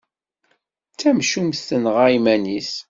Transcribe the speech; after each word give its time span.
D 0.91 0.95
tamcumt 0.99 1.65
tenɣa 1.67 2.05
iman-is. 2.17 2.71